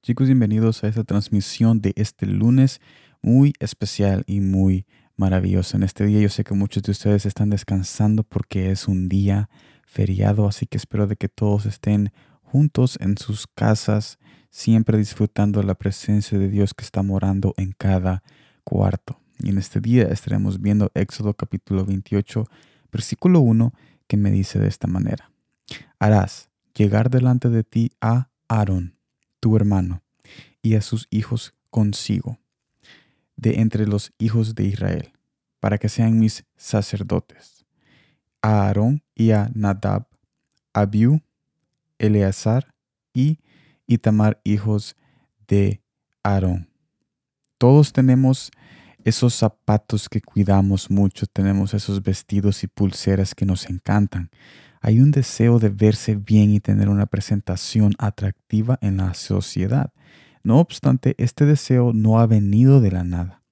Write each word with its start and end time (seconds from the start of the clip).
Chicos, 0.00 0.28
bienvenidos 0.28 0.84
a 0.84 0.88
esta 0.88 1.02
transmisión 1.02 1.80
de 1.80 1.92
este 1.96 2.24
lunes 2.24 2.80
muy 3.20 3.52
especial 3.58 4.22
y 4.26 4.40
muy 4.40 4.86
maravilloso. 5.16 5.76
En 5.76 5.82
este 5.82 6.06
día 6.06 6.20
yo 6.20 6.28
sé 6.28 6.44
que 6.44 6.54
muchos 6.54 6.84
de 6.84 6.92
ustedes 6.92 7.26
están 7.26 7.50
descansando 7.50 8.22
porque 8.22 8.70
es 8.70 8.86
un 8.86 9.08
día 9.08 9.50
feriado, 9.86 10.46
así 10.46 10.66
que 10.66 10.76
espero 10.76 11.08
de 11.08 11.16
que 11.16 11.28
todos 11.28 11.66
estén 11.66 12.12
juntos 12.42 12.96
en 13.00 13.18
sus 13.18 13.48
casas, 13.48 14.18
siempre 14.50 14.96
disfrutando 14.96 15.64
la 15.64 15.74
presencia 15.74 16.38
de 16.38 16.48
Dios 16.48 16.74
que 16.74 16.84
está 16.84 17.02
morando 17.02 17.52
en 17.56 17.72
cada 17.76 18.22
cuarto. 18.62 19.20
Y 19.40 19.50
en 19.50 19.58
este 19.58 19.80
día 19.80 20.04
estaremos 20.04 20.60
viendo 20.60 20.92
Éxodo 20.94 21.34
capítulo 21.34 21.84
28, 21.84 22.44
versículo 22.92 23.40
1, 23.40 23.74
que 24.06 24.16
me 24.16 24.30
dice 24.30 24.60
de 24.60 24.68
esta 24.68 24.86
manera. 24.86 25.32
Harás 25.98 26.50
llegar 26.72 27.10
delante 27.10 27.48
de 27.50 27.64
ti 27.64 27.90
a 28.00 28.30
Aarón 28.48 28.97
tu 29.40 29.56
hermano, 29.56 30.02
y 30.62 30.74
a 30.74 30.80
sus 30.80 31.06
hijos 31.10 31.54
consigo, 31.70 32.38
de 33.36 33.60
entre 33.60 33.86
los 33.86 34.12
hijos 34.18 34.54
de 34.54 34.64
Israel, 34.64 35.12
para 35.60 35.78
que 35.78 35.88
sean 35.88 36.18
mis 36.18 36.44
sacerdotes, 36.56 37.64
a 38.42 38.66
Aarón 38.66 39.02
y 39.14 39.30
a 39.32 39.50
Nadab, 39.54 40.06
Abiú, 40.72 41.20
Eleazar 41.98 42.74
y 43.12 43.38
Itamar, 43.86 44.40
hijos 44.44 44.96
de 45.46 45.82
Aarón. 46.22 46.68
Todos 47.58 47.92
tenemos 47.92 48.50
esos 49.04 49.34
zapatos 49.34 50.08
que 50.08 50.20
cuidamos 50.20 50.90
mucho, 50.90 51.26
tenemos 51.26 51.74
esos 51.74 52.02
vestidos 52.02 52.62
y 52.62 52.66
pulseras 52.66 53.34
que 53.34 53.46
nos 53.46 53.68
encantan, 53.68 54.30
hay 54.80 55.00
un 55.00 55.10
deseo 55.10 55.58
de 55.58 55.68
verse 55.68 56.14
bien 56.14 56.50
y 56.50 56.60
tener 56.60 56.88
una 56.88 57.06
presentación 57.06 57.94
atractiva 57.98 58.78
en 58.80 58.98
la 58.98 59.14
sociedad. 59.14 59.92
No 60.42 60.60
obstante, 60.60 61.14
este 61.18 61.46
deseo 61.46 61.92
no 61.92 62.20
ha 62.20 62.26
venido 62.26 62.80
de 62.80 62.92
la 62.92 63.04
nada, 63.04 63.42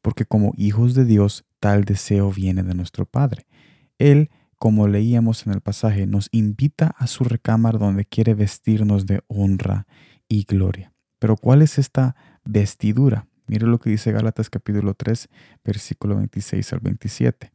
porque 0.00 0.24
como 0.24 0.52
hijos 0.56 0.94
de 0.94 1.04
Dios, 1.04 1.44
tal 1.60 1.84
deseo 1.84 2.30
viene 2.30 2.62
de 2.62 2.74
nuestro 2.74 3.06
Padre. 3.06 3.46
Él, 3.98 4.30
como 4.58 4.88
leíamos 4.88 5.46
en 5.46 5.52
el 5.52 5.60
pasaje, 5.60 6.06
nos 6.06 6.28
invita 6.32 6.94
a 6.98 7.06
su 7.06 7.24
recámara 7.24 7.78
donde 7.78 8.04
quiere 8.04 8.34
vestirnos 8.34 9.06
de 9.06 9.22
honra 9.28 9.86
y 10.28 10.44
gloria. 10.44 10.92
Pero 11.18 11.36
¿cuál 11.36 11.62
es 11.62 11.78
esta 11.78 12.16
vestidura? 12.44 13.28
Mire 13.46 13.66
lo 13.66 13.78
que 13.78 13.90
dice 13.90 14.12
Gálatas 14.12 14.50
capítulo 14.50 14.94
3, 14.94 15.28
versículo 15.64 16.16
26 16.16 16.72
al 16.72 16.80
27 16.80 17.52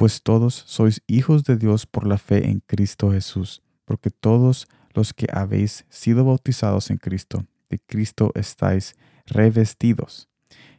pues 0.00 0.22
todos 0.22 0.54
sois 0.66 1.02
hijos 1.06 1.44
de 1.44 1.58
Dios 1.58 1.84
por 1.84 2.06
la 2.06 2.16
fe 2.16 2.48
en 2.48 2.60
Cristo 2.60 3.12
Jesús, 3.12 3.62
porque 3.84 4.08
todos 4.08 4.66
los 4.94 5.12
que 5.12 5.26
habéis 5.30 5.84
sido 5.90 6.24
bautizados 6.24 6.90
en 6.90 6.96
Cristo, 6.96 7.44
de 7.68 7.80
Cristo 7.80 8.32
estáis 8.34 8.96
revestidos. 9.26 10.30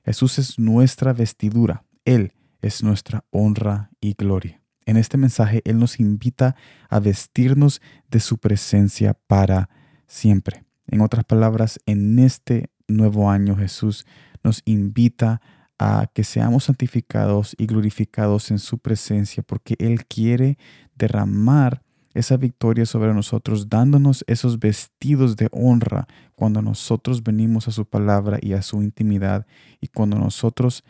Jesús 0.03 0.39
es 0.39 0.57
nuestra 0.57 1.13
vestidura, 1.13 1.85
Él 2.03 2.33
es 2.63 2.81
nuestra 2.81 3.23
honra 3.29 3.91
y 4.01 4.13
gloria. 4.13 4.63
En 4.87 4.97
este 4.97 5.17
mensaje 5.17 5.61
Él 5.65 5.77
nos 5.77 5.99
invita 5.99 6.55
a 6.89 6.99
vestirnos 6.99 7.79
de 8.09 8.21
su 8.21 8.39
presencia 8.39 9.13
para 9.27 9.69
siempre. 10.07 10.65
En 10.87 10.99
otras 10.99 11.25
palabras, 11.25 11.79
en 11.85 12.17
este 12.17 12.71
nuevo 12.87 13.29
año 13.29 13.55
Jesús 13.55 14.03
nos 14.43 14.63
invita 14.65 15.33
a 15.33 15.60
a 15.83 16.05
que 16.13 16.23
seamos 16.23 16.65
santificados 16.65 17.55
y 17.57 17.65
glorificados 17.65 18.51
en 18.51 18.59
su 18.59 18.77
presencia, 18.77 19.41
porque 19.41 19.75
Él 19.79 20.05
quiere 20.05 20.59
derramar 20.93 21.81
esa 22.13 22.37
victoria 22.37 22.85
sobre 22.85 23.15
nosotros, 23.15 23.67
dándonos 23.67 24.23
esos 24.27 24.59
vestidos 24.59 25.35
de 25.37 25.49
honra 25.51 26.07
cuando 26.35 26.61
nosotros 26.61 27.23
venimos 27.23 27.67
a 27.67 27.71
su 27.71 27.85
palabra 27.85 28.37
y 28.39 28.53
a 28.53 28.61
su 28.61 28.83
intimidad, 28.83 29.47
y 29.79 29.87
cuando 29.87 30.19
nosotros 30.19 30.83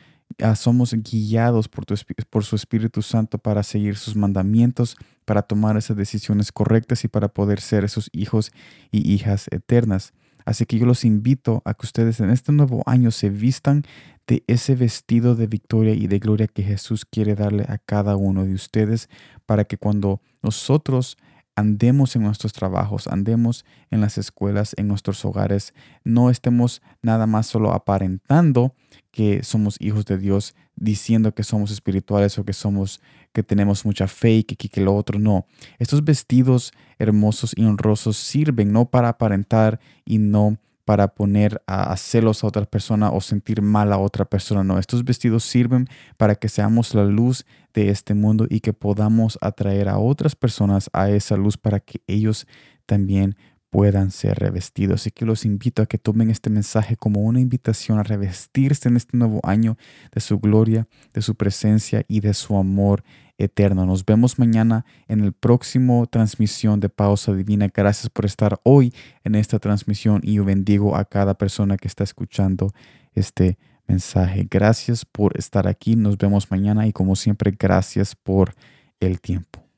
ah, 0.44 0.58
somos 0.58 0.94
guiados 0.94 1.70
por, 1.70 1.86
por 2.30 2.44
su 2.44 2.58
Espíritu 2.58 3.02
Santo 3.02 3.38
para 3.38 3.64
seguir 3.64 3.96
sus 3.96 4.18
mandamientos, 4.18 4.98
para 5.24 5.42
tomar 5.42 5.78
esas 5.78 5.96
decisiones 5.96 6.52
correctas 6.52 7.06
y 7.06 7.08
para 7.08 7.30
poder 7.30 7.62
ser 7.62 7.86
esos 7.86 8.10
hijos 8.12 8.52
y 8.92 9.10
hijas 9.10 9.48
eternas. 9.52 10.12
Así 10.44 10.66
que 10.66 10.78
yo 10.78 10.86
los 10.86 11.06
invito 11.06 11.62
a 11.66 11.76
que 11.76 11.86
ustedes 11.86 12.20
en 12.20 12.30
este 12.30 12.52
nuevo 12.52 12.84
año 12.86 13.12
se 13.12 13.30
vistan 13.30 13.84
de 14.32 14.46
ese 14.48 14.76
vestido 14.76 15.36
de 15.36 15.46
victoria 15.46 15.94
y 15.94 16.08
de 16.08 16.18
gloria 16.18 16.48
que 16.48 16.64
Jesús 16.64 17.04
quiere 17.04 17.36
darle 17.36 17.66
a 17.68 17.78
cada 17.78 18.16
uno 18.16 18.46
de 18.46 18.54
ustedes 18.54 19.10
para 19.46 19.66
que 19.66 19.78
cuando 19.78 20.22
nosotros 20.42 21.18
andemos 21.58 22.16
en 22.16 22.24
nuestros 22.24 22.54
trabajos, 22.54 23.08
andemos 23.08 23.66
en 23.90 24.00
las 24.00 24.18
escuelas, 24.18 24.74
en 24.78 24.88
nuestros 24.88 25.26
hogares, 25.26 25.74
no 26.06 26.30
estemos 26.30 26.82
nada 27.02 27.28
más 27.28 27.46
solo 27.46 27.74
aparentando 27.74 28.74
que 29.12 29.44
somos 29.44 29.76
hijos 29.82 30.06
de 30.06 30.18
Dios, 30.18 30.56
diciendo 30.78 31.36
que 31.36 31.44
somos 31.44 31.70
espirituales 31.70 32.40
o 32.40 32.46
que 32.46 32.54
somos 32.54 33.02
que 33.34 33.44
tenemos 33.44 33.86
mucha 33.86 34.08
fe 34.08 34.36
y 34.36 34.44
que, 34.46 34.56
que, 34.56 34.70
que 34.70 34.80
lo 34.80 34.96
otro 34.96 35.20
no. 35.20 35.46
Estos 35.78 36.06
vestidos 36.06 36.72
hermosos 37.00 37.52
y 37.58 37.66
honrosos 37.66 38.16
sirven 38.16 38.72
no 38.72 38.90
para 38.90 39.10
aparentar 39.10 39.82
y 40.06 40.20
no 40.20 40.58
para 40.86 41.10
poner 41.10 41.62
a, 41.68 41.96
celos 41.98 42.44
a 42.44 42.48
otra 42.48 42.66
persona 42.66 43.12
o 43.12 43.22
sentir 43.22 43.62
mal 43.62 43.94
a 43.94 43.98
otra 43.98 44.26
persona. 44.26 44.64
No, 44.64 44.80
estos 44.80 45.04
vestidos 45.04 45.44
sirven 45.44 45.88
para 46.18 46.36
que 46.36 46.50
seamos 46.50 46.94
la 46.94 47.06
luz 47.06 47.46
de 47.74 47.90
este 47.90 48.14
mundo 48.14 48.48
y 48.50 48.60
que 48.60 48.74
podamos 48.74 49.38
atraer 49.42 49.90
a 49.90 49.98
otras 49.98 50.36
personas 50.36 50.90
a 50.94 51.10
esa 51.10 51.38
luz 51.38 51.58
para 51.58 51.80
que 51.80 52.02
ellos 52.08 52.48
también 52.86 53.36
puedan 53.72 54.12
ser 54.12 54.38
revestidos. 54.38 55.02
Así 55.02 55.12
que 55.12 55.26
los 55.26 55.46
invito 55.46 55.82
a 55.82 55.88
que 55.88 55.98
tomen 55.98 56.30
este 56.30 56.52
mensaje 56.52 56.96
como 56.98 57.22
una 57.22 57.40
invitación 57.40 57.98
a 57.98 58.04
revestirse 58.04 58.90
en 58.90 58.98
este 58.98 59.18
nuevo 59.18 59.40
año 59.44 59.78
de 60.14 60.22
su 60.22 60.40
gloria, 60.40 60.88
de 61.14 61.22
su 61.22 61.34
presencia 61.34 62.04
y 62.08 62.20
de 62.20 62.36
su 62.36 62.58
amor 62.58 63.04
eterno. 63.38 63.86
Nos 63.86 64.06
vemos 64.06 64.38
mañana 64.38 64.86
en 65.08 65.22
el 65.22 65.32
próximo 65.32 66.06
transmisión 66.06 66.82
de 66.82 66.90
Pausa 66.90 67.34
Divina. 67.34 67.72
Gracias 67.74 68.10
por 68.10 68.26
estar 68.26 68.60
hoy 68.64 68.94
en 69.24 69.36
esta 69.36 69.58
transmisión 69.58 70.20
y 70.22 70.34
yo 70.34 70.46
bendigo 70.46 70.96
a 70.96 71.06
cada 71.06 71.34
persona 71.34 71.78
que 71.78 71.88
está 71.88 72.04
escuchando 72.04 72.74
este 73.14 73.58
mensaje. 73.88 74.48
Gracias 74.52 75.06
por 75.06 75.38
estar 75.38 75.66
aquí. 75.66 75.96
Nos 75.96 76.18
vemos 76.18 76.52
mañana 76.52 76.88
y 76.88 76.92
como 76.92 77.16
siempre, 77.16 77.56
gracias 77.58 78.16
por 78.16 78.54
el 79.00 79.22
tiempo. 79.22 79.71